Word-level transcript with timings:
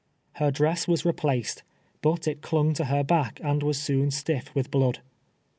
Her 0.37 0.49
dress 0.49 0.87
was 0.87 1.05
replaced, 1.05 1.61
but 2.01 2.27
it 2.27 2.41
clung 2.41 2.73
to 2.73 2.85
her 2.85 3.03
back^ 3.03 3.39
and 3.47 3.61
was 3.61 3.79
soon 3.79 4.09
stiff 4.09 4.49
with 4.55 4.71
blood. 4.71 4.97